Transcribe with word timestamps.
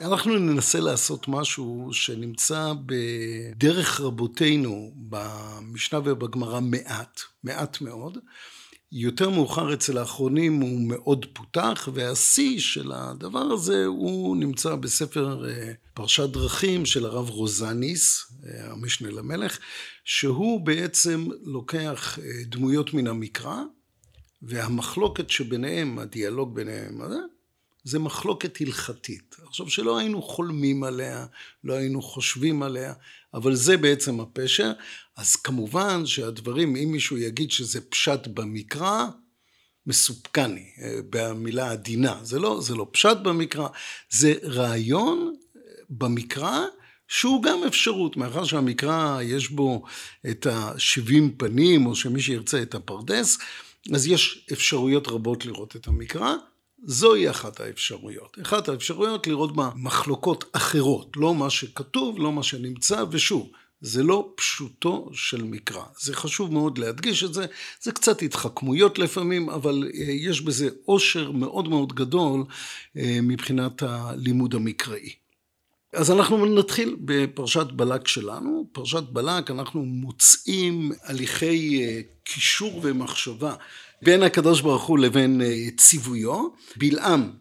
אנחנו 0.00 0.38
ננסה 0.38 0.80
לעשות 0.80 1.28
משהו 1.28 1.88
שנמצא 1.92 2.72
בדרך 2.86 4.00
רבותינו 4.00 4.92
במשנה 4.96 6.00
ובגמרא 6.04 6.60
מעט, 6.60 7.20
מעט 7.44 7.80
מאוד. 7.80 8.18
יותר 8.92 9.30
מאוחר 9.30 9.74
אצל 9.74 9.98
האחרונים 9.98 10.60
הוא 10.60 10.80
מאוד 10.88 11.26
פותח, 11.32 11.88
והשיא 11.94 12.60
של 12.60 12.92
הדבר 12.92 13.38
הזה 13.38 13.86
הוא 13.86 14.36
נמצא 14.36 14.74
בספר 14.74 15.48
אה, 15.48 15.72
פרשת 15.94 16.28
דרכים 16.28 16.86
של 16.86 17.04
הרב 17.04 17.28
רוזניס, 17.30 18.32
אה, 18.46 18.72
המשנה 18.72 19.10
למלך, 19.10 19.58
שהוא 20.04 20.60
בעצם 20.60 21.28
לוקח 21.44 22.18
אה, 22.18 22.24
דמויות 22.46 22.94
מן 22.94 23.06
המקרא, 23.06 23.62
והמחלוקת 24.42 25.30
שביניהם, 25.30 25.98
הדיאלוג 25.98 26.54
ביניהם, 26.54 27.02
זה 27.86 27.98
מחלוקת 27.98 28.60
הלכתית. 28.60 29.36
עכשיו 29.48 29.70
שלא 29.70 29.98
היינו 29.98 30.22
חולמים 30.22 30.84
עליה, 30.84 31.26
לא 31.64 31.74
היינו 31.74 32.02
חושבים 32.02 32.62
עליה, 32.62 32.92
אבל 33.34 33.54
זה 33.54 33.76
בעצם 33.76 34.20
הפשע. 34.20 34.72
אז 35.16 35.36
כמובן 35.36 36.06
שהדברים, 36.06 36.76
אם 36.76 36.92
מישהו 36.92 37.18
יגיד 37.18 37.50
שזה 37.50 37.80
פשט 37.80 38.26
במקרא, 38.26 39.06
מסופקני, 39.86 40.70
אה, 40.82 40.98
במילה 41.10 41.70
עדינה. 41.70 42.20
זה 42.22 42.38
לא, 42.38 42.60
זה 42.62 42.74
לא 42.74 42.86
פשט 42.90 43.16
במקרא, 43.22 43.68
זה 44.10 44.34
רעיון 44.44 45.34
במקרא 45.90 46.64
שהוא 47.08 47.42
גם 47.42 47.58
אפשרות, 47.66 48.16
מאחר 48.16 48.44
שהמקרא 48.44 49.22
יש 49.22 49.48
בו 49.48 49.84
את 50.30 50.46
השבעים 50.50 51.36
פנים, 51.36 51.86
או 51.86 51.94
שמי 51.94 52.22
שירצה 52.22 52.62
את 52.62 52.74
הפרדס, 52.74 53.38
אז 53.94 54.06
יש 54.06 54.46
אפשרויות 54.52 55.08
רבות 55.08 55.46
לראות 55.46 55.76
את 55.76 55.86
המקרא. 55.86 56.34
זוהי 56.84 57.30
אחת 57.30 57.60
האפשרויות. 57.60 58.36
אחת 58.42 58.68
האפשרויות 58.68 59.26
לראות 59.26 59.56
בה 59.56 59.70
מחלוקות 59.76 60.44
אחרות, 60.52 61.16
לא 61.16 61.34
מה 61.34 61.50
שכתוב, 61.50 62.18
לא 62.18 62.32
מה 62.32 62.42
שנמצא, 62.42 63.04
ושוב, 63.10 63.50
זה 63.80 64.02
לא 64.02 64.32
פשוטו 64.36 65.10
של 65.12 65.42
מקרא. 65.44 65.84
זה 66.00 66.14
חשוב 66.14 66.52
מאוד 66.52 66.78
להדגיש 66.78 67.24
את 67.24 67.34
זה, 67.34 67.46
זה 67.82 67.92
קצת 67.92 68.22
התחכמויות 68.22 68.98
לפעמים, 68.98 69.50
אבל 69.50 69.84
אה, 69.94 70.12
יש 70.12 70.40
בזה 70.40 70.68
עושר 70.84 71.30
מאוד 71.30 71.68
מאוד 71.68 71.92
גדול 71.92 72.44
אה, 72.96 73.18
מבחינת 73.22 73.82
הלימוד 73.82 74.54
המקראי. 74.54 75.25
אז 75.96 76.10
אנחנו 76.10 76.46
נתחיל 76.46 76.96
בפרשת 77.00 77.66
בלק 77.72 78.08
שלנו. 78.08 78.66
פרשת 78.72 79.02
בלק 79.02 79.50
אנחנו 79.50 79.84
מוצאים 79.84 80.92
הליכי 81.02 81.84
אה, 81.84 82.00
קישור 82.24 82.80
ומחשבה 82.82 83.54
בין 84.02 84.22
הקדוש 84.22 84.60
ברוך 84.60 84.84
הוא 84.84 84.98
לבין 84.98 85.42
אה, 85.42 85.66
ציוויו. 85.76 86.48
בלעם 86.76 87.32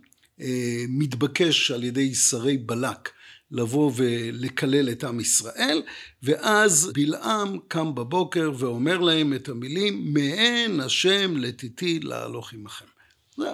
אה, 0.41 0.83
מתבקש 0.89 1.71
על 1.71 1.83
ידי 1.83 2.15
שרי 2.15 2.57
בלק 2.57 3.09
לבוא 3.51 3.91
ולקלל 3.95 4.89
את 4.89 5.03
עם 5.03 5.19
ישראל, 5.19 5.83
ואז 6.23 6.91
בלעם 6.93 7.57
קם 7.67 7.95
בבוקר 7.95 8.51
ואומר 8.57 8.97
להם 8.97 9.33
את 9.33 9.49
המילים, 9.49 10.13
מעין 10.13 10.79
השם 10.79 11.37
לתיתי 11.37 11.99
להלוך 11.99 12.53
עמכם. 12.53 12.85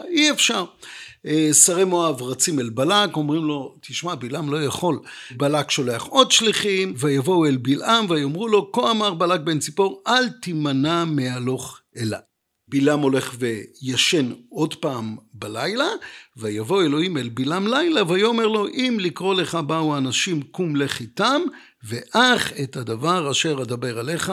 אי 0.07 0.31
אפשר. 0.31 0.65
אה, 1.25 1.53
שרי 1.53 1.83
מואב 1.83 2.21
רצים 2.21 2.59
אל 2.59 2.69
בלק, 2.69 3.15
אומרים 3.15 3.43
לו, 3.43 3.77
תשמע, 3.81 4.15
בלעם 4.15 4.51
לא 4.51 4.63
יכול. 4.63 4.99
בלק 5.31 5.71
שולח 5.71 6.03
עוד 6.03 6.31
שליחים, 6.31 6.93
ויבואו 6.97 7.45
אל 7.45 7.57
בלעם 7.57 8.05
ויאמרו 8.09 8.47
לו, 8.47 8.71
כה 8.71 8.91
אמר 8.91 9.13
בלק 9.13 9.39
בן 9.39 9.59
ציפור, 9.59 10.03
אל 10.07 10.29
תימנע 10.29 11.05
מהלוך 11.05 11.79
אליי. 11.97 12.19
בלעם 12.67 12.99
הולך 12.99 13.35
וישן 13.39 14.33
עוד 14.49 14.75
פעם 14.75 15.17
בלילה, 15.33 15.87
ויבוא 16.37 16.83
אלוהים 16.83 17.17
אל 17.17 17.29
בלעם 17.29 17.67
לילה, 17.67 18.11
ויאמר 18.11 18.47
לו, 18.47 18.67
אם 18.67 18.97
לקרוא 18.99 19.35
לך 19.35 19.55
באו 19.55 19.97
אנשים, 19.97 20.41
קום 20.41 20.75
לך 20.75 20.99
איתם, 20.99 21.41
ואך 21.83 22.53
את 22.63 22.75
הדבר 22.75 23.31
אשר 23.31 23.61
אדבר 23.61 23.99
עליך, 23.99 24.31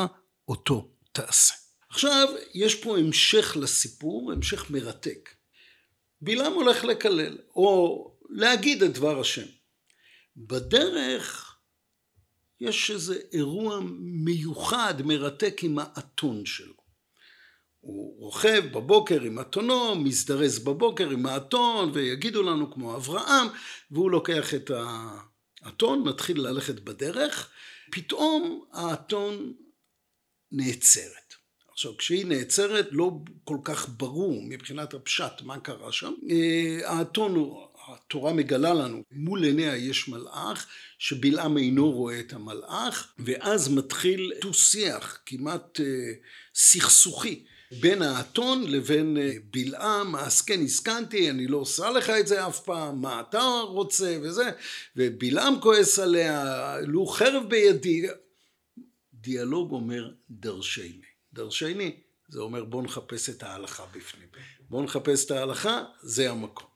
אותו 0.49 0.89
תעשה. 1.13 1.55
עכשיו, 1.91 2.29
יש 2.55 2.75
פה 2.75 2.99
המשך 2.99 3.57
לסיפור, 3.61 4.33
המשך 4.33 4.71
מרתק. 4.71 5.38
בלעם 6.21 6.53
הולך 6.53 6.85
לקלל, 6.85 7.39
או 7.57 8.05
להגיד 8.31 8.83
את 8.83 8.93
דבר 8.93 9.21
השם. 9.21 9.47
בדרך 10.37 11.57
יש 12.61 12.91
איזה 12.91 13.21
אירוע 13.33 13.81
מיוחד, 14.01 14.95
מרתק 15.05 15.61
עם 15.63 15.79
האתון 15.79 16.47
שלו. 16.47 16.75
הוא 17.81 18.21
רוכב 18.21 18.65
בבוקר 18.73 19.23
עם 19.23 19.41
אתונו, 19.41 19.95
מזדרז 19.95 20.59
בבוקר 20.59 21.11
עם 21.11 21.27
האתון, 21.27 21.91
ויגידו 21.95 22.43
לנו 22.43 22.73
כמו 22.73 22.97
אברהם, 22.97 23.47
והוא 23.91 24.11
לוקח 24.11 24.55
את 24.55 24.71
האתון, 25.63 26.09
מתחיל 26.09 26.41
ללכת 26.41 26.81
בדרך, 26.81 27.51
פתאום 27.91 28.65
האתון 28.73 29.55
נעצרת. 30.53 31.28
עכשיו, 31.79 31.97
כשהיא 31.97 32.27
נעצרת, 32.27 32.89
לא 32.91 33.11
כל 33.45 33.57
כך 33.65 33.89
ברור 33.97 34.43
מבחינת 34.43 34.95
הפשט 34.95 35.43
מה 35.43 35.61
קרה 35.61 35.93
שם. 35.93 36.13
אה, 36.31 36.79
האתון 36.85 37.35
הוא, 37.35 37.67
התורה 37.89 38.33
מגלה 38.33 38.75
לנו, 38.75 39.03
מול 39.13 39.45
עיניה 39.45 39.77
יש 39.77 40.09
מלאך, 40.09 40.67
שבלעם 40.99 41.59
אינו 41.59 41.91
רואה 41.91 42.21
את 42.21 42.33
המלאך, 42.33 43.13
ואז 43.19 43.69
מתחיל 43.69 44.33
דו-שיח 44.43 45.19
כמעט 45.27 45.81
אה, 45.81 46.13
סכסוכי. 46.55 47.45
בין 47.81 48.03
האתון 48.03 48.71
לבין 48.71 49.17
אה, 49.17 49.33
בלעם, 49.51 50.17
אז 50.17 50.43
כן 50.43 50.63
הסכנתי, 50.65 51.31
אני 51.31 51.47
לא 51.47 51.57
עושה 51.57 51.91
לך 51.91 52.11
את 52.11 52.27
זה 52.27 52.47
אף 52.47 52.61
פעם, 52.61 53.03
מה 53.03 53.21
אתה 53.21 53.61
רוצה 53.65 54.19
וזה, 54.23 54.51
ובלעם 54.97 55.61
כועס 55.61 55.99
עליה, 55.99 56.75
לו 56.81 57.07
חרב 57.07 57.43
בידי. 57.49 58.07
דיאלוג 59.15 59.71
אומר 59.71 60.11
דרשני. 60.31 61.08
דרשני, 61.39 61.97
זה 62.29 62.41
אומר 62.41 62.65
בואו 62.65 62.83
נחפש 62.83 63.31
את 63.31 63.43
ההלכה 63.43 63.85
בפנים. 63.95 64.29
בואו 64.71 64.83
נחפש 64.83 65.27
את 65.27 65.31
ההלכה, 65.31 65.83
זה 66.03 66.31
המקום. 66.31 66.67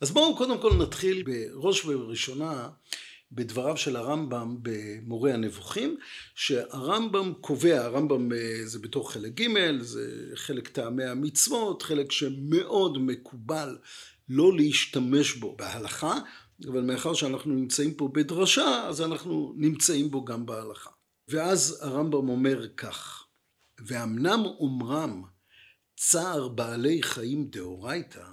אז 0.00 0.10
בואו 0.10 0.36
קודם 0.36 0.60
כל 0.60 0.74
נתחיל 0.74 1.22
בראש 1.22 1.84
ובראשונה 1.84 2.68
בדבריו 3.32 3.76
של 3.76 3.96
הרמב"ם 3.96 4.56
במורה 4.62 5.34
הנבוכים, 5.34 5.96
שהרמב"ם 6.34 7.32
קובע, 7.40 7.84
הרמב"ם 7.84 8.32
אה, 8.32 8.38
זה 8.64 8.78
בתוך 8.78 9.12
חלק 9.12 9.40
ג', 9.40 9.80
זה 9.80 10.30
חלק 10.34 10.68
טעמי 10.68 11.04
המצוות, 11.04 11.82
חלק 11.82 12.12
שמאוד 12.12 12.98
מקובל 12.98 13.78
לא 14.28 14.56
להשתמש 14.56 15.34
בו 15.34 15.56
בהלכה, 15.56 16.18
אבל 16.66 16.80
מאחר 16.80 17.14
שאנחנו 17.14 17.54
נמצאים 17.54 17.94
פה 17.94 18.08
בדרשה, 18.14 18.86
אז 18.88 19.00
אנחנו 19.02 19.54
נמצאים 19.56 20.10
בו 20.10 20.24
גם 20.24 20.46
בהלכה. 20.46 20.90
ואז 21.28 21.78
הרמב"ם 21.82 22.28
אומר 22.28 22.68
כך, 22.76 23.27
ואמנם 23.86 24.42
אומרם 24.58 25.22
צער 25.96 26.48
בעלי 26.48 27.02
חיים 27.02 27.46
דאורייתא, 27.50 28.24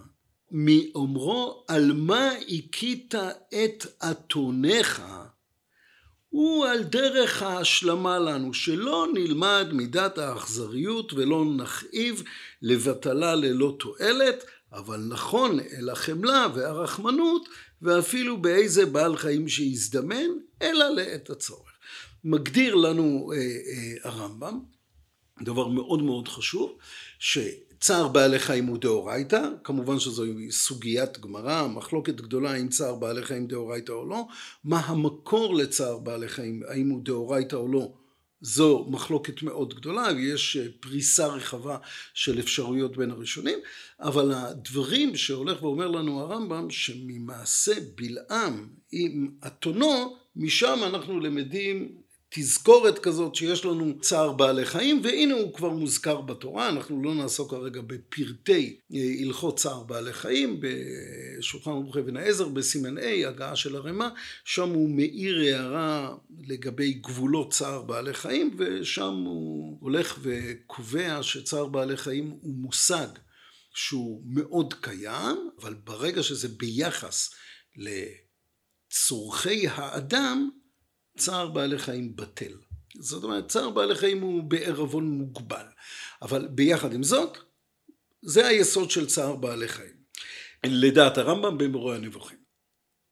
מאומרו 0.52 1.66
על 1.68 1.92
מה 1.94 2.32
הכית 2.50 3.16
את 3.50 3.86
אתונך, 4.12 5.02
הוא 6.30 6.66
על 6.66 6.84
דרך 6.84 7.44
ההשלמה 7.44 8.20
לנו, 8.20 8.54
שלא 8.54 9.08
נלמד 9.14 9.68
מידת 9.72 10.18
האכזריות 10.18 11.14
ולא 11.14 11.46
נכאיב 11.58 12.24
לבטלה 12.62 13.36
ללא 13.36 13.76
תועלת, 13.80 14.44
אבל 14.74 15.00
נכון 15.10 15.60
אל 15.60 15.90
החמלה 15.90 16.48
והרחמנות, 16.56 17.50
ואפילו 17.82 18.42
באיזה 18.42 18.86
בעל 18.86 19.18
חיים 19.18 19.48
שיזדמן, 19.48 20.30
אלא 20.62 20.90
לעת 20.90 21.30
הצורך. 21.30 21.72
מגדיר 22.24 22.76
לנו 22.76 23.32
אה, 23.34 23.38
אה, 23.38 24.10
הרמב"ם 24.10 24.75
דבר 25.44 25.68
מאוד 25.68 26.04
מאוד 26.04 26.28
חשוב, 26.28 26.78
שצער 27.20 28.08
בעלי 28.08 28.40
חיים 28.40 28.66
הוא 28.66 28.78
דאורייתא, 28.78 29.50
כמובן 29.64 30.00
שזו 30.00 30.24
סוגיית 30.50 31.20
גמרא, 31.20 31.68
מחלוקת 31.68 32.16
גדולה 32.16 32.56
אם 32.56 32.70
צער 32.70 32.96
בעלי 32.96 33.24
חיים 33.24 33.48
דאורייתא 33.48 33.92
או 33.92 34.06
לא, 34.06 34.28
מה 34.64 34.80
המקור 34.80 35.56
לצער 35.56 35.98
בעלי 35.98 36.28
חיים, 36.28 36.62
האם 36.68 36.90
הוא 36.90 37.02
דאורייתא 37.04 37.56
או 37.56 37.68
לא, 37.68 37.92
זו 38.42 38.86
מחלוקת 38.90 39.44
מאוד 39.44 39.74
גדולה 39.74 40.08
ויש 40.16 40.58
פריסה 40.80 41.28
רחבה 41.28 41.78
של 42.14 42.40
אפשרויות 42.40 42.98
בין 42.98 43.12
הראשונים, 43.12 43.60
אבל 44.00 44.32
הדברים 44.32 45.16
שהולך 45.16 45.64
ואומר 45.64 45.88
לנו 45.88 46.20
הרמב"ם 46.20 46.70
שממעשה 46.70 47.74
בלעם 47.96 48.68
עם 48.92 49.32
אתונו, 49.48 50.16
משם 50.36 50.80
אנחנו 50.84 51.20
למדים 51.20 51.96
תזכורת 52.30 53.00
כזאת 53.00 53.36
שיש 53.36 53.66
לנו 53.66 54.00
צער 54.02 54.32
בעלי 54.32 54.66
חיים 54.66 55.02
והנה 55.04 55.34
הוא 55.34 55.54
כבר 55.54 55.70
מוזכר 55.70 56.22
בתורה 56.22 56.70
אנחנו 56.70 57.04
לא 57.04 57.16
נעסוק 57.16 57.52
כרגע 57.52 57.82
בפרטי 57.82 58.80
אה, 58.94 59.00
הלכות 59.20 59.60
צער 59.60 59.84
בעלי 59.84 60.14
חיים 60.14 60.60
בשולחן 60.60 61.72
ערוך 61.72 61.98
אבן 61.98 62.18
העזר 62.18 62.48
בסימן 62.48 62.98
A 62.98 63.28
הגעה 63.28 63.56
של 63.56 63.76
הרמ"א 63.76 64.08
שם 64.44 64.70
הוא 64.70 64.90
מאיר 64.90 65.40
הערה 65.40 66.16
לגבי 66.48 66.94
גבולות 66.94 67.54
צער 67.54 67.82
בעלי 67.82 68.14
חיים 68.14 68.56
ושם 68.58 69.14
הוא 69.14 69.78
הולך 69.82 70.20
וקובע 70.22 71.24
שצער 71.24 71.66
בעלי 71.66 71.98
חיים 71.98 72.30
הוא 72.42 72.54
מושג 72.56 73.08
שהוא 73.74 74.22
מאוד 74.26 74.74
קיים 74.74 75.50
אבל 75.62 75.74
ברגע 75.84 76.24
שזה 76.24 76.48
ביחס 76.48 77.30
ל... 77.78 77.90
צורכי 78.96 79.68
האדם, 79.68 80.50
צער 81.18 81.48
בעלי 81.48 81.78
חיים 81.78 82.16
בטל. 82.16 82.54
זאת 83.00 83.24
אומרת, 83.24 83.48
צער 83.48 83.70
בעלי 83.70 83.96
חיים 83.96 84.22
הוא 84.22 84.44
בערבון 84.44 85.10
מוגבל. 85.10 85.66
אבל 86.22 86.48
ביחד 86.48 86.94
עם 86.94 87.04
זאת, 87.04 87.38
זה 88.22 88.48
היסוד 88.48 88.92
של 88.92 89.06
צער 89.06 89.36
בעלי 89.36 89.68
חיים. 89.68 89.96
לדעת 90.66 91.18
הרמב"ם 91.18 91.58
במורה 91.58 91.96
הנבוכים. 91.96 92.38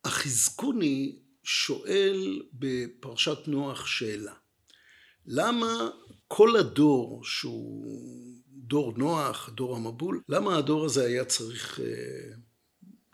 החזקוני 0.06 1.20
שואל 1.44 2.42
בפרשת 2.54 3.48
נוח 3.48 3.86
שאלה. 3.86 4.34
למה 5.26 5.90
כל 6.28 6.58
הדור 6.58 7.24
שהוא 7.24 7.96
דור 8.48 8.94
נוח, 8.98 9.50
דור 9.50 9.76
המבול, 9.76 10.22
למה 10.30 10.58
הדור 10.58 10.86
הזה 10.86 11.06
היה 11.06 11.26
צריך 11.26 11.80
אה, 11.80 12.36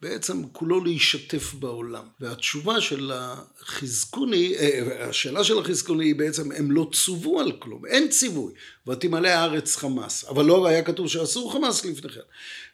בעצם 0.01 0.43
כולו 0.51 0.83
להשתתף 0.83 1.53
בעולם. 1.53 2.03
והתשובה 2.19 2.81
של 2.81 3.11
החזקוני, 3.13 4.55
אה, 4.55 5.09
השאלה 5.09 5.43
של 5.43 5.59
החזקוני 5.59 6.05
היא 6.05 6.15
בעצם 6.15 6.51
הם 6.51 6.71
לא 6.71 6.89
צוו 6.93 7.39
על 7.39 7.51
כלום, 7.59 7.85
אין 7.85 8.07
ציווי, 8.07 8.53
ותמלא 8.87 9.27
הארץ 9.27 9.75
חמאס, 9.75 10.25
אבל 10.29 10.45
לא 10.45 10.67
היה 10.67 10.83
כתוב 10.83 11.07
שאסור 11.07 11.53
חמאס 11.53 11.85
לפני 11.85 12.09
כן. 12.09 12.19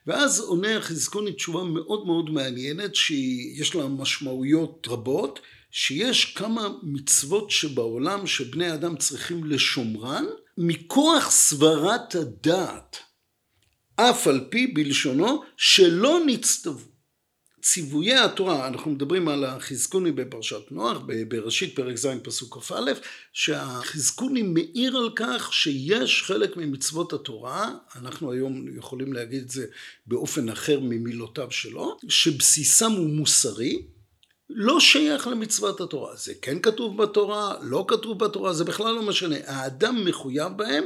ואז 0.08 0.40
עונה 0.40 0.78
החזקוני 0.78 1.34
תשובה 1.34 1.64
מאוד 1.64 2.06
מאוד 2.06 2.30
מעניינת 2.30 2.96
שיש 2.96 3.76
לה 3.76 3.88
משמעויות 3.88 4.88
רבות, 4.90 5.40
שיש 5.72 6.26
כמה 6.26 6.68
מצוות 6.84 7.52
שבעולם 7.52 8.28
שבני 8.28 8.74
אדם 8.74 8.98
צריכים 8.98 9.44
לשומרן 9.44 10.26
מכוח 10.58 11.32
סברת 11.32 12.16
הדעת, 12.16 12.98
אף 13.96 14.28
על 14.28 14.48
פי 14.50 14.68
בלשונו 14.68 15.44
שלא 15.58 16.20
נצטוו. 16.26 16.95
ציוויי 17.66 18.16
התורה, 18.16 18.68
אנחנו 18.68 18.92
מדברים 18.92 19.28
על 19.28 19.44
החזקוני 19.44 20.12
בפרשת 20.12 20.72
נוח, 20.72 20.98
בראשית 21.28 21.76
פרק 21.76 21.96
ז' 21.96 22.08
פסוק 22.24 22.58
כ"א, 22.58 22.92
שהחזקוני 23.34 24.42
מעיר 24.42 24.98
על 24.98 25.10
כך 25.16 25.54
שיש 25.54 26.24
חלק 26.24 26.58
ממצוות 26.58 27.14
התורה, 27.14 27.72
אנחנו 27.96 28.32
היום 28.32 28.78
יכולים 28.78 29.14
להגיד 29.14 29.42
את 29.44 29.50
זה 29.50 29.66
באופן 30.08 30.50
אחר 30.50 30.80
ממילותיו 30.80 31.52
שלו, 31.52 31.98
שבסיסם 32.10 32.92
הוא 32.92 33.10
מוסרי, 33.10 33.86
לא 34.50 34.80
שייך 34.80 35.28
למצוות 35.28 35.82
התורה. 35.82 36.16
זה 36.16 36.34
כן 36.42 36.60
כתוב 36.60 37.04
בתורה, 37.04 37.56
לא 37.62 37.86
כתוב 37.88 38.20
בתורה, 38.20 38.54
זה 38.54 38.64
בכלל 38.64 38.96
לא 38.96 39.02
משנה. 39.02 39.36
האדם 39.46 40.06
מחויב 40.06 40.52
בהם 40.56 40.84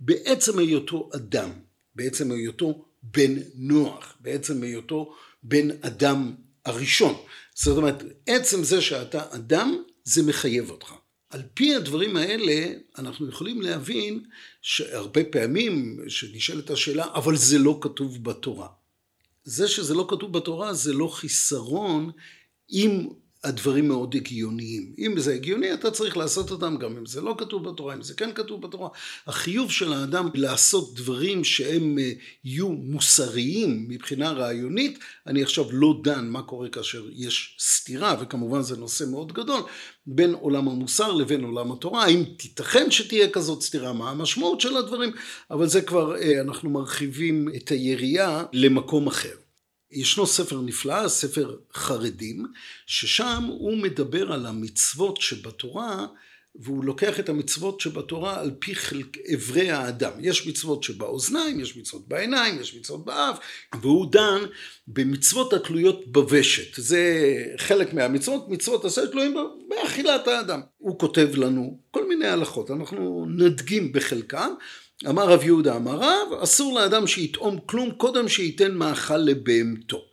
בעצם 0.00 0.58
היותו 0.58 1.10
אדם, 1.14 1.50
בעצם 1.94 2.32
היותו 2.32 2.84
בן 3.02 3.34
נוח, 3.54 4.16
בעצם 4.20 4.62
היותו 4.62 5.14
בן 5.42 5.70
אדם 5.80 6.34
הראשון. 6.64 7.14
זאת 7.54 7.76
אומרת, 7.76 8.02
עצם 8.26 8.64
זה 8.64 8.80
שאתה 8.80 9.22
אדם, 9.34 9.82
זה 10.04 10.22
מחייב 10.22 10.70
אותך. 10.70 10.94
על 11.30 11.42
פי 11.54 11.74
הדברים 11.74 12.16
האלה, 12.16 12.72
אנחנו 12.98 13.28
יכולים 13.28 13.62
להבין 13.62 14.24
שהרבה 14.62 15.24
פעמים 15.24 16.00
שנשאלת 16.08 16.70
השאלה, 16.70 17.06
אבל 17.14 17.36
זה 17.36 17.58
לא 17.58 17.78
כתוב 17.80 18.24
בתורה. 18.24 18.68
זה 19.44 19.68
שזה 19.68 19.94
לא 19.94 20.06
כתוב 20.08 20.32
בתורה 20.32 20.74
זה 20.74 20.92
לא 20.92 21.08
חיסרון 21.08 22.10
אם 22.70 23.08
הדברים 23.44 23.88
מאוד 23.88 24.14
הגיוניים. 24.14 24.92
אם 24.98 25.18
זה 25.18 25.34
הגיוני, 25.34 25.74
אתה 25.74 25.90
צריך 25.90 26.16
לעשות 26.16 26.50
אותם 26.50 26.76
גם 26.76 26.96
אם 26.96 27.06
זה 27.06 27.20
לא 27.20 27.34
כתוב 27.38 27.68
בתורה, 27.68 27.94
אם 27.94 28.02
זה 28.02 28.14
כן 28.14 28.30
כתוב 28.34 28.62
בתורה. 28.62 28.88
החיוב 29.26 29.70
של 29.70 29.92
האדם 29.92 30.28
לעשות 30.34 30.94
דברים 30.94 31.44
שהם 31.44 31.98
אה, 31.98 32.12
יהיו 32.44 32.68
מוסריים 32.68 33.86
מבחינה 33.88 34.32
רעיונית, 34.32 34.98
אני 35.26 35.42
עכשיו 35.42 35.64
לא 35.72 36.00
דן 36.02 36.28
מה 36.28 36.42
קורה 36.42 36.68
כאשר 36.68 37.04
יש 37.12 37.56
סתירה, 37.60 38.16
וכמובן 38.20 38.62
זה 38.62 38.76
נושא 38.76 39.04
מאוד 39.10 39.32
גדול, 39.32 39.60
בין 40.06 40.34
עולם 40.34 40.68
המוסר 40.68 41.12
לבין 41.12 41.44
עולם 41.44 41.72
התורה. 41.72 42.04
האם 42.04 42.24
תיתכן 42.36 42.90
שתהיה 42.90 43.30
כזאת 43.30 43.62
סתירה? 43.62 43.92
מה 43.92 44.10
המשמעות 44.10 44.60
של 44.60 44.76
הדברים? 44.76 45.12
אבל 45.50 45.66
זה 45.66 45.82
כבר, 45.82 46.16
אה, 46.16 46.40
אנחנו 46.40 46.70
מרחיבים 46.70 47.48
את 47.56 47.68
היריעה 47.68 48.44
למקום 48.52 49.06
אחר. 49.06 49.34
ישנו 49.92 50.26
ספר 50.26 50.60
נפלא, 50.60 51.08
ספר 51.08 51.56
חרדים, 51.74 52.46
ששם 52.86 53.44
הוא 53.48 53.76
מדבר 53.76 54.32
על 54.32 54.46
המצוות 54.46 55.20
שבתורה, 55.20 56.06
והוא 56.54 56.84
לוקח 56.84 57.20
את 57.20 57.28
המצוות 57.28 57.80
שבתורה 57.80 58.40
על 58.40 58.50
פי 58.58 58.74
חלק 58.74 59.18
אברי 59.34 59.70
האדם. 59.70 60.12
יש 60.20 60.46
מצוות 60.46 60.82
שבאוזניים, 60.82 61.60
יש 61.60 61.76
מצוות 61.76 62.08
בעיניים, 62.08 62.60
יש 62.60 62.74
מצוות 62.74 63.04
באף, 63.04 63.38
והוא 63.80 64.12
דן 64.12 64.38
במצוות 64.86 65.52
התלויות 65.52 66.12
בוושת. 66.12 66.82
זה 66.82 67.34
חלק 67.56 67.94
מהמצוות, 67.94 68.48
מצוות 68.48 68.84
עשה 68.84 69.06
תלויים 69.06 69.36
באכילת 69.68 70.28
האדם. 70.28 70.60
הוא 70.78 70.98
כותב 70.98 71.28
לנו 71.34 71.78
כל 71.90 72.08
מיני 72.08 72.28
הלכות, 72.28 72.70
אנחנו 72.70 73.26
נדגים 73.28 73.92
בחלקם, 73.92 74.52
אמר 75.08 75.28
רב 75.28 75.44
יהודה 75.44 75.76
אמר 75.76 75.96
רב, 75.96 76.42
אסור 76.42 76.80
לאדם 76.80 77.06
שיטעום 77.06 77.58
כלום 77.66 77.90
קודם 77.90 78.28
שייתן 78.28 78.74
מאכל 78.74 79.16
לבהמתו. 79.16 80.04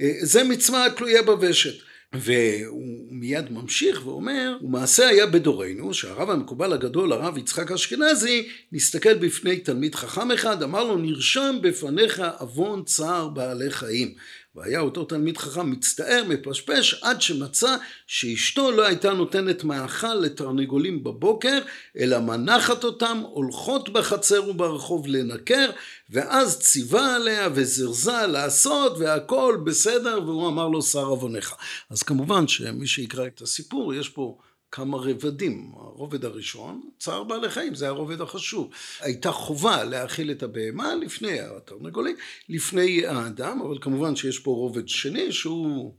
אה, 0.00 0.12
זה 0.20 0.44
מצווה 0.44 0.86
תלויה 0.96 1.22
בוושת. 1.22 1.74
והוא 2.14 3.06
מיד 3.10 3.52
ממשיך 3.52 4.06
ואומר, 4.06 4.56
ומעשה 4.62 5.08
היה 5.08 5.26
בדורנו, 5.26 5.94
שהרב 5.94 6.30
המקובל 6.30 6.72
הגדול, 6.72 7.12
הרב 7.12 7.38
יצחק 7.38 7.72
אשכנזי, 7.72 8.48
נסתכל 8.72 9.14
בפני 9.14 9.56
תלמיד 9.56 9.94
חכם 9.94 10.30
אחד, 10.30 10.62
אמר 10.62 10.84
לו, 10.84 10.98
נרשם 10.98 11.56
בפניך 11.62 12.22
עוון 12.38 12.82
צער 12.84 13.28
בעלי 13.28 13.70
חיים. 13.70 14.14
והיה 14.54 14.80
אותו 14.80 15.04
תלמיד 15.04 15.38
חכם 15.38 15.70
מצטער, 15.70 16.22
מפשפש, 16.28 16.94
עד 17.02 17.22
שמצא 17.22 17.76
שאשתו 18.06 18.70
לא 18.70 18.86
הייתה 18.86 19.12
נותנת 19.12 19.64
מאכל 19.64 20.14
לתרנגולים 20.14 21.04
בבוקר, 21.04 21.58
אלא 21.98 22.18
מנחת 22.18 22.84
אותם, 22.84 23.22
הולכות 23.30 23.88
בחצר 23.88 24.48
וברחוב 24.48 25.06
לנקר, 25.06 25.70
ואז 26.10 26.58
ציווה 26.58 27.16
עליה 27.16 27.48
וזרזה 27.54 28.26
לעשות, 28.26 28.96
והכל 28.98 29.58
בסדר, 29.64 30.20
והוא 30.26 30.48
אמר 30.48 30.68
לו 30.68 30.82
שר 30.82 31.04
עוונך. 31.04 31.54
אז 31.90 32.02
כמובן 32.02 32.48
שמי 32.48 32.86
שיקרא 32.86 33.26
את 33.26 33.42
הסיפור, 33.42 33.94
יש 33.94 34.08
פה 34.08 34.38
כמה 34.74 34.98
רבדים. 34.98 35.72
הרובד 35.76 36.24
הראשון, 36.24 36.82
צער 36.98 37.24
בעלי 37.24 37.50
חיים, 37.50 37.74
זה 37.74 37.88
הרובד 37.88 38.20
החשוב. 38.20 38.70
הייתה 39.00 39.32
חובה 39.32 39.84
להאכיל 39.84 40.30
את 40.30 40.42
הבהמה 40.42 40.94
לפני 40.94 41.40
התרנגולים, 41.40 42.16
לפני 42.48 43.06
האדם, 43.06 43.60
אבל 43.60 43.78
כמובן 43.80 44.16
שיש 44.16 44.38
פה 44.38 44.50
רובד 44.50 44.88
שני 44.88 45.32
שהוא 45.32 45.94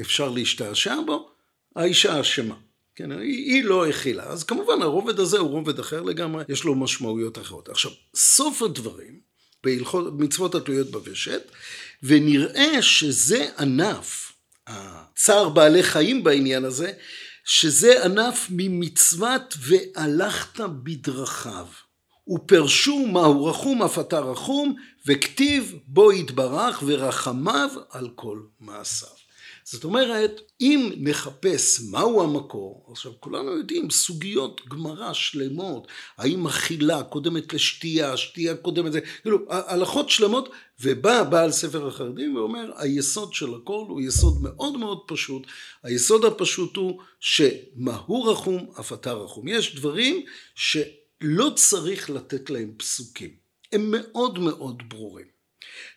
אפשר 0.00 0.28
להשתעשע 0.28 0.96
בו, 1.06 1.30
האישה 1.76 2.20
אשמה. 2.20 2.54
כן, 2.94 3.12
היא, 3.12 3.54
היא 3.54 3.64
לא 3.64 3.86
הכילה. 3.88 4.24
אז 4.24 4.44
כמובן 4.44 4.82
הרובד 4.82 5.20
הזה 5.20 5.38
הוא 5.38 5.50
רובד 5.50 5.78
אחר 5.78 6.02
לגמרי, 6.02 6.44
יש 6.48 6.64
לו 6.64 6.74
משמעויות 6.74 7.38
אחרות. 7.38 7.68
עכשיו, 7.68 7.90
סוף 8.16 8.62
הדברים, 8.62 9.20
בהלכות 9.64 10.06
מצוות 10.18 10.54
התלויות 10.54 10.90
בוושת, 10.90 11.42
ונראה 12.02 12.82
שזה 12.82 13.48
ענף, 13.58 14.32
הצער 14.66 15.48
בעלי 15.48 15.82
חיים 15.82 16.24
בעניין 16.24 16.64
הזה, 16.64 16.92
שזה 17.44 18.04
ענף 18.04 18.46
ממצוות 18.50 19.54
והלכת 19.58 20.60
בדרכיו. 20.60 21.66
ופרשו 22.28 23.06
מהו 23.06 23.44
רחום 23.44 23.82
אף 23.82 23.98
אתה 23.98 24.18
רחום, 24.18 24.74
וכתיב 25.06 25.74
בו 25.86 26.12
יתברך 26.12 26.82
ורחמיו 26.86 27.70
על 27.90 28.10
כל 28.14 28.38
מעשיו. 28.60 29.21
זאת 29.64 29.84
אומרת, 29.84 30.40
אם 30.60 30.90
נחפש 30.96 31.80
מהו 31.90 32.22
המקור, 32.22 32.86
עכשיו 32.90 33.12
כולנו 33.20 33.56
יודעים 33.56 33.90
סוגיות 33.90 34.60
גמרא 34.68 35.12
שלמות, 35.12 35.88
האם 36.18 36.46
אכילה 36.46 37.02
קודמת 37.02 37.52
לשתייה, 37.52 38.16
שתייה 38.16 38.56
קודמת 38.56 38.92
כאילו 39.22 39.38
הלכות 39.48 40.10
שלמות, 40.10 40.48
ובא 40.80 41.22
בעל 41.22 41.52
ספר 41.52 41.86
החרדים 41.88 42.36
ואומר 42.36 42.70
היסוד 42.76 43.34
של 43.34 43.54
הכל 43.54 43.84
הוא 43.88 44.00
יסוד 44.00 44.42
מאוד 44.42 44.76
מאוד 44.76 44.98
פשוט, 45.06 45.42
היסוד 45.82 46.24
הפשוט 46.24 46.76
הוא 46.76 47.00
שמהו 47.20 48.22
רחום 48.22 48.66
אף 48.80 48.92
אתה 48.92 49.12
רחום, 49.12 49.48
יש 49.48 49.76
דברים 49.76 50.24
שלא 50.54 51.50
צריך 51.54 52.10
לתת 52.10 52.50
להם 52.50 52.72
פסוקים, 52.76 53.30
הם 53.72 53.90
מאוד 53.90 54.38
מאוד 54.38 54.82
ברורים. 54.88 55.26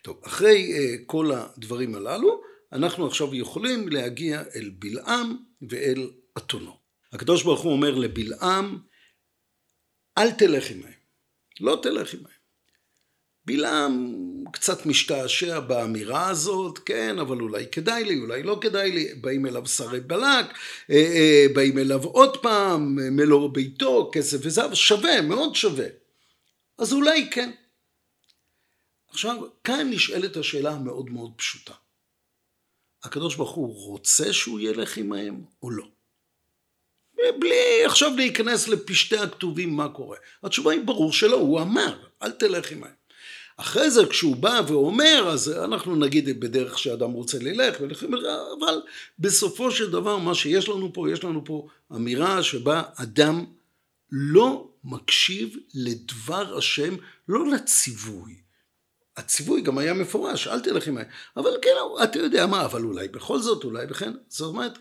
טוב, 0.02 0.20
אחרי 0.26 0.72
uh, 0.72 1.04
כל 1.06 1.30
הדברים 1.32 1.94
הללו, 1.94 2.40
אנחנו 2.72 3.06
עכשיו 3.06 3.34
יכולים 3.34 3.88
להגיע 3.88 4.42
אל 4.54 4.70
בלעם 4.78 5.36
ואל 5.70 6.10
אתונו. 6.38 6.76
הקדוש 7.12 7.42
ברוך 7.42 7.60
הוא 7.60 7.72
אומר 7.72 7.94
לבלעם, 7.94 8.78
אל 10.18 10.30
תלך 10.30 10.70
עמהם, 10.70 10.92
לא 11.60 11.80
תלך 11.82 12.14
עמהם. 12.14 12.36
בלעם 13.44 14.14
קצת 14.52 14.86
משתעשע 14.86 15.60
באמירה 15.60 16.28
הזאת, 16.28 16.78
כן, 16.78 17.18
אבל 17.18 17.40
אולי 17.40 17.66
כדאי 17.72 18.04
לי, 18.04 18.20
אולי 18.20 18.42
לא 18.42 18.58
כדאי 18.60 18.92
לי, 18.92 19.14
באים 19.14 19.46
אליו 19.46 19.66
שרי 19.66 20.00
בלק, 20.00 20.46
אה, 20.90 20.96
אה, 20.96 21.46
באים 21.54 21.78
אליו 21.78 22.04
עוד 22.04 22.36
פעם, 22.36 22.96
מלוא 23.16 23.50
ביתו, 23.50 24.10
כסף 24.12 24.38
וזהב, 24.40 24.74
שווה, 24.74 25.22
מאוד 25.22 25.54
שווה. 25.54 25.86
אז 26.78 26.92
אולי 26.92 27.30
כן. 27.30 27.50
עכשיו, 29.08 29.36
כאן 29.64 29.90
נשאלת 29.90 30.36
השאלה 30.36 30.72
המאוד 30.72 31.10
מאוד 31.10 31.32
פשוטה. 31.36 31.72
הקדוש 33.06 33.34
ברוך 33.36 33.50
הוא 33.50 33.90
רוצה 33.90 34.32
שהוא 34.32 34.60
ילך 34.60 34.96
עמהם 34.96 35.44
או 35.62 35.70
לא? 35.70 35.84
בלי 37.38 37.84
עכשיו 37.84 38.12
להיכנס 38.16 38.68
לפשטי 38.68 39.18
הכתובים 39.18 39.76
מה 39.76 39.88
קורה. 39.88 40.16
התשובה 40.42 40.72
היא 40.72 40.80
ברור 40.84 41.12
שלא, 41.12 41.36
הוא 41.36 41.60
אמר, 41.60 41.96
אל 42.22 42.30
תלך 42.30 42.72
עמהם. 42.72 42.92
אחרי 43.56 43.90
זה 43.90 44.06
כשהוא 44.06 44.36
בא 44.36 44.60
ואומר, 44.68 45.28
אז 45.28 45.52
אנחנו 45.52 45.96
נגיד 45.96 46.40
בדרך 46.40 46.78
שאדם 46.78 47.10
רוצה 47.10 47.38
ללך, 47.40 47.80
אבל 48.60 48.82
בסופו 49.18 49.70
של 49.70 49.90
דבר 49.90 50.16
מה 50.16 50.34
שיש 50.34 50.68
לנו 50.68 50.92
פה, 50.92 51.10
יש 51.10 51.24
לנו 51.24 51.44
פה 51.44 51.66
אמירה 51.94 52.42
שבה 52.42 52.82
אדם 52.94 53.44
לא 54.12 54.68
מקשיב 54.84 55.56
לדבר 55.74 56.58
השם, 56.58 56.96
לא 57.28 57.46
לציווי. 57.46 58.45
הציווי 59.16 59.60
גם 59.60 59.78
היה 59.78 59.94
מפורש, 59.94 60.48
אל 60.48 60.60
תלך 60.60 60.86
עם 60.86 60.98
ה... 60.98 61.02
אבל 61.36 61.50
כן, 61.62 61.70
אתה 62.04 62.18
יודע 62.18 62.46
מה, 62.46 62.64
אבל 62.64 62.84
אולי 62.84 63.08
בכל 63.08 63.38
זאת, 63.38 63.64
אולי 63.64 63.86
בכן. 63.86 64.12
זאת 64.28 64.48
אומרת, 64.48 64.78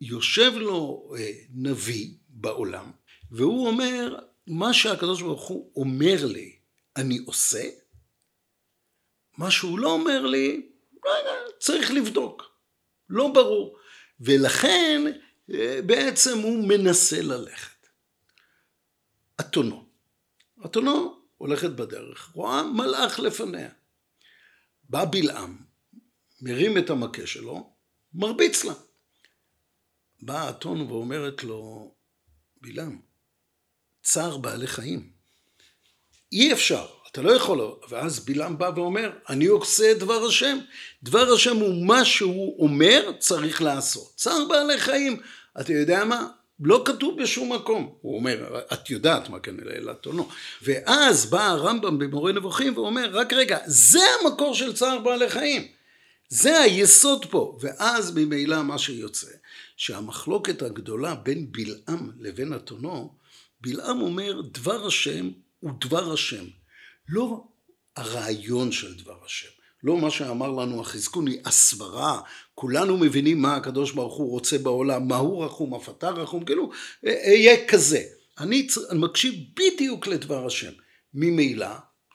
יושב 0.00 0.52
לו 0.56 1.12
אה, 1.18 1.32
נביא 1.54 2.14
בעולם, 2.28 2.90
והוא 3.30 3.66
אומר, 3.66 4.18
מה 4.46 4.74
שהקדוש 4.74 5.22
ברוך 5.22 5.48
הוא 5.48 5.72
אומר 5.76 6.26
לי, 6.26 6.56
אני 6.96 7.18
עושה, 7.26 7.62
מה 9.38 9.50
שהוא 9.50 9.78
לא 9.78 9.92
אומר 9.92 10.26
לי, 10.26 10.68
צריך 11.58 11.90
לבדוק. 11.90 12.42
לא 13.08 13.30
ברור. 13.34 13.76
ולכן 14.20 15.12
אה, 15.54 15.80
בעצם 15.86 16.38
הוא 16.38 16.68
מנסה 16.68 17.22
ללכת. 17.22 17.86
אתונו. 19.40 19.84
אתונו 20.64 21.21
הולכת 21.42 21.70
בדרך, 21.70 22.30
רואה 22.34 22.62
מלאך 22.62 23.20
לפניה. 23.20 23.68
בא 24.88 25.04
בלעם, 25.04 25.56
מרים 26.40 26.78
את 26.78 26.90
המכה 26.90 27.26
שלו, 27.26 27.72
מרביץ 28.14 28.64
לה. 28.64 28.72
באה 30.20 30.50
אתון 30.50 30.80
ואומרת 30.80 31.44
לו, 31.44 31.94
בלעם, 32.60 33.00
צער 34.02 34.36
בעלי 34.36 34.66
חיים. 34.66 35.12
אי 36.32 36.52
אפשר, 36.52 36.86
אתה 37.10 37.22
לא 37.22 37.32
יכול, 37.32 37.76
ואז 37.88 38.24
בלעם 38.24 38.58
בא 38.58 38.70
ואומר, 38.76 39.10
אני 39.28 39.46
עושה 39.46 39.92
את 39.92 39.98
דבר 39.98 40.24
השם. 40.24 40.58
דבר 41.02 41.32
השם 41.34 41.56
הוא 41.56 41.86
מה 41.86 42.04
שהוא 42.04 42.62
אומר, 42.64 43.12
צריך 43.18 43.62
לעשות. 43.62 44.14
צער 44.16 44.44
בעלי 44.48 44.80
חיים, 44.80 45.22
אתה 45.60 45.72
יודע 45.72 46.04
מה? 46.04 46.28
לא 46.64 46.82
כתוב 46.86 47.22
בשום 47.22 47.52
מקום. 47.52 47.94
הוא 48.00 48.16
אומר, 48.16 48.60
את 48.72 48.90
יודעת 48.90 49.28
מה 49.28 49.40
כנראה 49.40 49.76
אלת 49.76 50.06
או 50.06 50.12
לא. 50.12 50.28
ואז 50.62 51.26
בא 51.26 51.46
הרמב"ם 51.46 51.98
במורה 51.98 52.32
נבוכים 52.32 52.76
ואומר, 52.76 53.10
רק 53.12 53.32
רגע, 53.32 53.58
זה 53.66 54.00
המקור 54.20 54.54
של 54.54 54.72
צער 54.72 54.98
בעלי 54.98 55.30
חיים. 55.30 55.68
זה 56.28 56.60
היסוד 56.60 57.26
פה. 57.26 57.58
ואז 57.60 58.14
ממילא 58.16 58.62
מה 58.62 58.78
שיוצא, 58.78 59.30
שהמחלוקת 59.76 60.62
הגדולה 60.62 61.14
בין 61.14 61.52
בלעם 61.52 62.10
לבין 62.20 62.54
אתונו, 62.54 63.14
בלעם 63.60 64.00
אומר, 64.00 64.40
דבר 64.40 64.86
השם 64.86 65.30
הוא 65.60 65.72
דבר 65.80 66.12
השם. 66.12 66.44
לא 67.08 67.44
הרעיון 67.96 68.72
של 68.72 68.94
דבר 68.94 69.24
השם. 69.24 69.61
לא 69.84 69.98
מה 69.98 70.10
שאמר 70.10 70.50
לנו 70.50 70.80
החזקוני, 70.80 71.38
הסברה, 71.44 72.20
כולנו 72.54 72.96
מבינים 72.96 73.42
מה 73.42 73.56
הקדוש 73.56 73.92
ברוך 73.92 74.16
הוא 74.16 74.30
רוצה 74.30 74.58
בעולם, 74.58 75.08
מה 75.08 75.16
הוא 75.16 75.44
רחום, 75.44 75.74
אף 75.74 75.88
אתה 75.88 76.10
רחום, 76.10 76.44
כאילו, 76.44 76.70
אהיה 77.06 77.66
כזה. 77.68 78.02
אני, 78.38 78.66
מקשיב 78.92 79.34
בדיוק 79.56 80.06
לדבר 80.06 80.46
השם. 80.46 80.72
ממילא, 81.14 81.66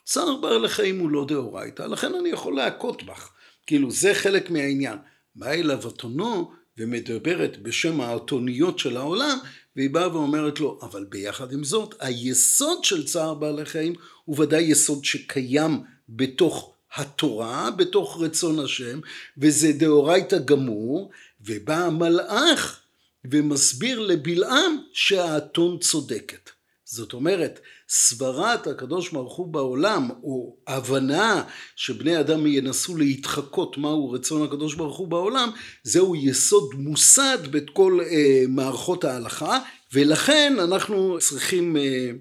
צער 0.05 0.36
בעלי 0.36 0.69
חיים 0.69 1.00
הוא 1.00 1.09
לא 1.09 1.25
דאורייתא, 1.27 1.83
לכן 1.83 2.15
אני 2.15 2.29
יכול 2.29 2.55
להכות 2.55 3.03
בך. 3.03 3.29
כאילו, 3.67 3.91
זה 3.91 4.13
חלק 4.13 4.50
מהעניין. 4.50 4.97
באה 5.36 5.53
אליו 5.53 5.88
אתונו 5.88 6.51
ומדברת 6.77 7.57
בשם 7.62 8.01
האתוניות 8.01 8.79
של 8.79 8.97
העולם, 8.97 9.38
והיא 9.75 9.89
באה 9.89 10.13
ואומרת 10.13 10.59
לו, 10.59 10.79
אבל 10.81 11.05
ביחד 11.09 11.51
עם 11.51 11.63
זאת, 11.63 11.95
היסוד 12.00 12.83
של 12.83 13.05
צער 13.05 13.33
בעלי 13.33 13.65
חיים 13.65 13.93
הוא 14.25 14.39
ודאי 14.39 14.63
יסוד 14.63 15.05
שקיים 15.05 15.81
בתוך 16.09 16.76
התורה, 16.98 17.72
בתוך 17.72 18.22
רצון 18.22 18.60
השם, 18.60 19.00
וזה 19.38 19.72
דאורייתא 19.72 20.38
גמור, 20.38 21.12
ובא 21.42 21.86
המלאך 21.86 22.80
ומסביר 23.25 24.00
לבלעם 24.00 24.77
שהאתון 24.94 25.80
צודקת. 25.80 26.50
זאת 26.86 27.13
אומרת, 27.13 27.60
סברת 27.89 28.68
הקדוש 28.68 29.10
ברוך 29.10 29.36
הוא 29.36 29.48
בעולם, 29.48 30.10
או 30.24 30.56
הבנה 30.68 31.44
שבני 31.75 32.20
אדם 32.20 32.48
ינסו 32.48 32.98
להתחקות 32.98 33.77
מהו 33.77 34.12
רצון 34.12 34.44
הקדוש 34.44 34.75
ברוך 34.75 34.98
הוא 34.98 35.08
בעולם, 35.08 35.50
זהו 35.84 36.16
יסוד 36.16 36.70
מוסד 36.77 37.38
בכל 37.51 38.00
אה, 38.01 38.44
מערכות 38.48 39.04
ההלכה, 39.04 39.60
ולכן 39.94 40.54
אנחנו 40.60 41.18
צריכים 41.20 41.77
אה, 41.77 42.12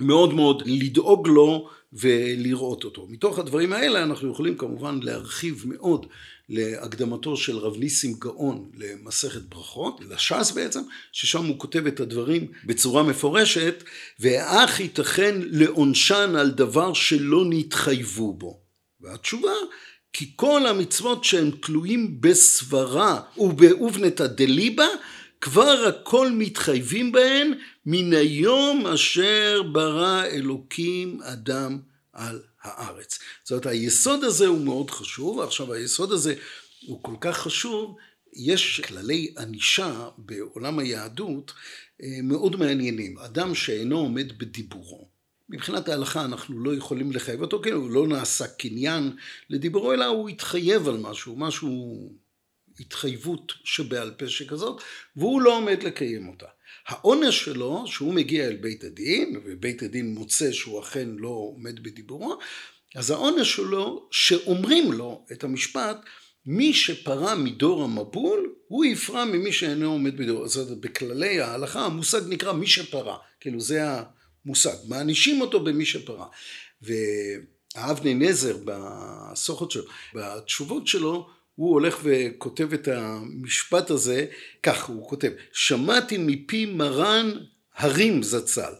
מאוד 0.00 0.34
מאוד 0.34 0.62
לדאוג 0.66 1.28
לו 1.28 1.68
ולראות 1.92 2.84
אותו. 2.84 3.06
מתוך 3.10 3.38
הדברים 3.38 3.72
האלה 3.72 4.02
אנחנו 4.02 4.30
יכולים 4.30 4.56
כמובן 4.56 5.00
להרחיב 5.02 5.64
מאוד 5.66 6.06
להקדמתו 6.48 7.36
של 7.36 7.56
רב 7.56 7.76
ניסים 7.76 8.12
גאון 8.18 8.70
למסכת 8.74 9.42
ברכות, 9.42 10.00
לש"ס 10.10 10.50
בעצם, 10.50 10.80
ששם 11.12 11.44
הוא 11.44 11.58
כותב 11.58 11.86
את 11.86 12.00
הדברים 12.00 12.46
בצורה 12.64 13.02
מפורשת, 13.02 13.84
ואך 14.20 14.80
ייתכן 14.80 15.34
לעונשן 15.44 16.34
על 16.38 16.50
דבר 16.50 16.92
שלא 16.92 17.44
נתחייבו 17.48 18.32
בו. 18.32 18.60
והתשובה, 19.00 19.52
כי 20.12 20.32
כל 20.36 20.66
המצוות 20.66 21.24
שהם 21.24 21.50
תלויים 21.50 22.20
בסברה 22.20 23.20
ובאובנתא 23.38 24.26
דליבה, 24.26 24.86
כבר 25.42 25.84
הכל 25.88 26.30
מתחייבים 26.32 27.12
בהן 27.12 27.52
מן 27.86 28.12
היום 28.12 28.86
אשר 28.86 29.62
ברא 29.72 30.24
אלוקים 30.24 31.22
אדם 31.22 31.78
על 32.12 32.42
הארץ. 32.62 33.18
זאת 33.44 33.50
אומרת 33.50 33.66
היסוד 33.66 34.24
הזה 34.24 34.46
הוא 34.46 34.64
מאוד 34.64 34.90
חשוב, 34.90 35.40
עכשיו 35.40 35.72
היסוד 35.72 36.12
הזה 36.12 36.34
הוא 36.86 37.02
כל 37.02 37.14
כך 37.20 37.38
חשוב, 37.38 37.96
יש 38.32 38.80
כללי 38.80 39.34
ענישה 39.38 40.08
בעולם 40.18 40.78
היהדות 40.78 41.52
אה, 42.02 42.18
מאוד 42.22 42.56
מעניינים. 42.56 43.18
אדם 43.18 43.54
שאינו 43.54 43.98
עומד 43.98 44.38
בדיבורו, 44.38 45.08
מבחינת 45.48 45.88
ההלכה 45.88 46.24
אנחנו 46.24 46.64
לא 46.64 46.74
יכולים 46.74 47.12
לחייב 47.12 47.40
אותו, 47.40 47.60
כן, 47.62 47.72
הוא 47.72 47.90
לא 47.90 48.06
נעשה 48.06 48.46
קניין 48.46 49.16
לדיבורו, 49.50 49.92
אלא 49.92 50.04
הוא 50.04 50.28
התחייב 50.28 50.88
על 50.88 50.96
משהו, 50.96 51.36
משהו 51.36 52.12
התחייבות 52.80 53.52
שבעל 53.64 54.10
פה 54.10 54.28
שכזאת, 54.28 54.82
והוא 55.16 55.42
לא 55.42 55.56
עומד 55.56 55.82
לקיים 55.82 56.28
אותה. 56.28 56.46
העונש 56.86 57.44
שלו, 57.44 57.84
שהוא 57.86 58.14
מגיע 58.14 58.48
אל 58.48 58.56
בית 58.56 58.84
הדין, 58.84 59.40
ובית 59.44 59.82
הדין 59.82 60.14
מוצא 60.14 60.52
שהוא 60.52 60.80
אכן 60.80 61.08
לא 61.08 61.28
עומד 61.28 61.82
בדיבורו, 61.82 62.38
אז 62.94 63.10
העונש 63.10 63.56
שלו, 63.56 64.08
שאומרים 64.10 64.92
לו 64.92 65.26
את 65.32 65.44
המשפט, 65.44 65.96
מי 66.46 66.74
שפרע 66.74 67.34
מדור 67.34 67.84
המבול, 67.84 68.54
הוא 68.68 68.84
יפרע 68.84 69.24
ממי 69.24 69.52
שאינו 69.52 69.92
עומד 69.92 70.16
בדור. 70.16 70.46
אומרת, 70.56 70.80
בכללי 70.80 71.40
ההלכה 71.40 71.84
המושג 71.84 72.20
נקרא 72.28 72.52
מי 72.52 72.66
שפרע. 72.66 73.16
כאילו 73.40 73.60
זה 73.60 73.82
המושג. 74.44 74.74
מענישים 74.88 75.40
אותו 75.40 75.64
במי 75.64 75.84
שפרע. 75.84 76.26
והאבני 76.82 78.14
נזר 78.14 78.56
בסוכות 78.64 79.70
שלו, 79.70 79.84
בתשובות 80.14 80.86
שלו, 80.86 81.28
הוא 81.54 81.72
הולך 81.72 81.98
וכותב 82.02 82.72
את 82.72 82.88
המשפט 82.88 83.90
הזה, 83.90 84.26
כך 84.62 84.84
הוא 84.84 85.08
כותב, 85.08 85.30
שמעתי 85.52 86.18
מפי 86.18 86.66
מרן 86.66 87.30
הרים 87.74 88.22
זצ"ל, 88.22 88.72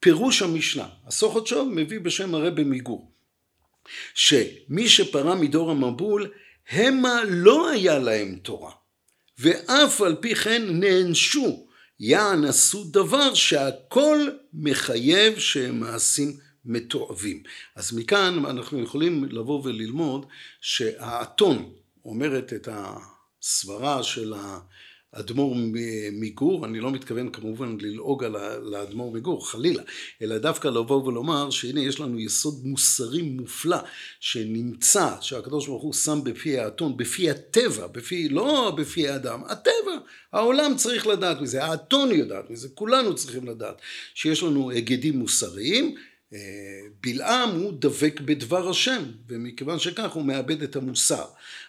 פירוש 0.00 0.42
המשנה, 0.42 0.88
הסוכות 1.06 1.46
שוב 1.46 1.68
מביא 1.68 2.00
בשם 2.00 2.34
הרבי 2.34 2.64
מגור, 2.64 3.12
שמי 4.14 4.88
שפרע 4.88 5.34
מדור 5.34 5.70
המבול, 5.70 6.30
המה 6.70 7.20
לא 7.28 7.68
היה 7.70 7.98
להם 7.98 8.38
תורה, 8.42 8.72
ואף 9.38 10.00
על 10.00 10.16
פי 10.20 10.34
כן 10.34 10.62
נענשו, 10.70 11.66
יען 12.00 12.44
עשו 12.44 12.84
דבר 12.84 13.34
שהכל 13.34 14.28
מחייב 14.52 15.38
שהם 15.38 15.80
מעשים 15.80 16.36
מתועבים. 16.64 17.42
אז 17.76 17.92
מכאן 17.92 18.44
אנחנו 18.44 18.82
יכולים 18.82 19.24
לבוא 19.24 19.62
וללמוד 19.64 20.26
שהאתון 20.60 21.72
אומרת 22.04 22.52
את 22.52 22.68
הסברה 22.72 24.02
של 24.02 24.34
האדמו"ר 25.12 25.54
מגור, 26.12 26.66
אני 26.66 26.80
לא 26.80 26.90
מתכוון 26.90 27.30
כמובן 27.30 27.76
ללעוג 27.80 28.24
על 28.24 28.36
האדמו"ר 28.74 29.12
מגור, 29.12 29.50
חלילה, 29.50 29.82
אלא 30.22 30.38
דווקא 30.38 30.68
לבוא 30.68 31.04
ולומר 31.04 31.50
שהנה 31.50 31.80
יש 31.80 32.00
לנו 32.00 32.20
יסוד 32.20 32.54
מוסרי 32.64 33.22
מופלא 33.22 33.76
שנמצא, 34.20 35.14
שהקדוש 35.20 35.66
ברוך 35.66 35.82
הוא 35.82 35.92
שם 35.92 36.24
בפי 36.24 36.58
האתון, 36.58 36.96
בפי 36.96 37.30
הטבע, 37.30 37.86
בפי, 37.86 38.28
לא 38.28 38.74
בפי 38.76 39.08
האדם, 39.08 39.42
הטבע, 39.46 39.92
העולם 40.32 40.76
צריך 40.76 41.06
לדעת 41.06 41.40
מזה, 41.40 41.64
האתון 41.64 42.12
יודעת 42.12 42.50
מזה, 42.50 42.68
כולנו 42.74 43.14
צריכים 43.14 43.46
לדעת 43.46 43.80
שיש 44.14 44.42
לנו 44.42 44.70
היגדים 44.70 45.18
מוסריים 45.18 45.94
בלעם 47.00 47.50
הוא 47.50 47.72
דבק 47.78 48.20
בדבר 48.20 48.68
השם, 48.68 49.04
ומכיוון 49.28 49.78
שכך 49.78 50.12
הוא 50.12 50.24
מאבד 50.24 50.62
את 50.62 50.76
המוסר. 50.76 51.24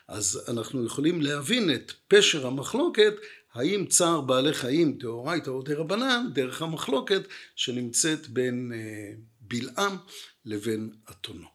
אז 0.08 0.42
אנחנו 0.48 0.86
יכולים 0.86 1.22
להבין 1.22 1.74
את 1.74 1.92
פשר 2.08 2.48
המחלוקת, 2.48 3.14
האם 3.54 3.86
צער 3.86 4.22
בעלי 4.22 4.54
חיים 4.54 4.98
דאורייתא 4.98 5.50
או 5.50 5.62
דרבנן, 5.62 6.26
דרך 6.34 6.62
המחלוקת 6.62 7.22
שנמצאת 7.56 8.28
בין 8.28 8.72
בלעם 9.42 9.98
לבין 10.46 10.90
אתונו. 11.12 11.48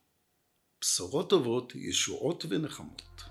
בשורות 0.80 1.30
טובות, 1.30 1.72
ישועות 1.74 2.44
ונחמות. 2.48 3.29